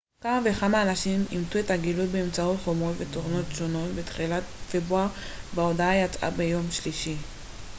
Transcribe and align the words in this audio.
כמה 0.21 0.39
וכמה 0.45 0.81
אנשים 0.83 1.25
אימתו 1.31 1.59
את 1.59 1.71
הגילוי 1.71 2.07
באמצעות 2.07 2.57
חומרות 2.63 2.95
ותוכנות 2.97 3.45
שונות 3.55 3.91
בתחילת 3.95 4.43
פברואר 4.71 5.07
וההודעה 5.55 5.95
יצאה 5.97 6.29
ביום 6.31 6.71
שלישי 6.71 7.15